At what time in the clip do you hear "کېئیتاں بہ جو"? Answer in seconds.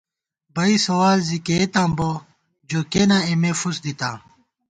1.45-2.79